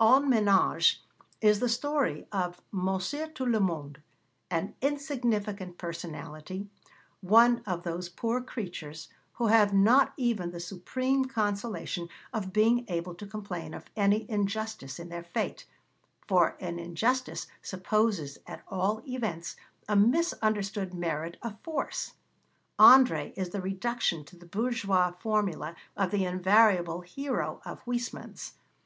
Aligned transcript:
En 0.00 0.22
Ménage 0.26 1.00
is 1.42 1.60
the 1.60 1.68
story 1.68 2.26
of 2.32 2.62
'Monsieur 2.70 3.26
Tout 3.26 3.46
le 3.52 3.60
monde, 3.60 4.00
an 4.50 4.74
insignificant 4.80 5.76
personality, 5.76 6.66
one 7.20 7.62
of 7.66 7.82
those 7.82 8.08
poor 8.08 8.40
creatures 8.40 9.10
who 9.34 9.48
have 9.48 9.74
not 9.74 10.14
even 10.16 10.50
the 10.50 10.60
supreme 10.60 11.26
consolation 11.26 12.08
of 12.32 12.54
being 12.54 12.86
able 12.88 13.14
to 13.14 13.26
complain 13.26 13.74
of 13.74 13.84
any 13.94 14.24
injustice 14.30 14.98
in 14.98 15.10
their 15.10 15.22
fate, 15.22 15.66
for 16.26 16.56
an 16.58 16.78
injustice 16.78 17.46
supposes 17.60 18.38
at 18.46 18.62
all 18.68 19.02
events 19.06 19.56
a 19.90 19.94
misunderstood 19.94 20.94
merit, 20.94 21.36
a 21.42 21.54
force.' 21.62 22.14
André 22.78 23.34
is 23.36 23.50
the 23.50 23.60
reduction 23.60 24.24
to 24.24 24.36
the 24.38 24.46
bourgeois 24.46 25.10
formula 25.20 25.76
of 25.98 26.10
the 26.12 26.24
invariable 26.24 27.02
hero 27.02 27.60
of 27.66 27.82
Huysmans. 27.84 28.52